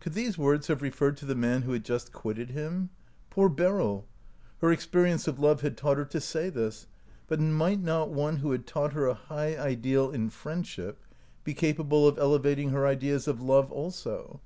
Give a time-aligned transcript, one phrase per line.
[0.00, 2.88] Could these words have referred to the man who had just quitted him?
[3.28, 4.06] Poor Beryl!
[4.62, 6.86] her experience of love had taught her to say this;
[7.28, 11.04] but might not one who had taught her a high ideal in friendship
[11.44, 14.40] be capable of ele vating her ideas of love also?